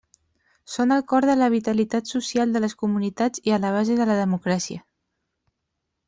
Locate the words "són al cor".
0.75-1.25